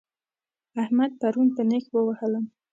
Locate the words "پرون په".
1.21-1.61